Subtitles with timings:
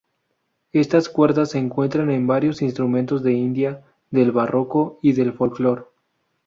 [0.73, 5.91] Estas cuerdas se encuentran en varios instrumentos de India, del Barroco y del folclor.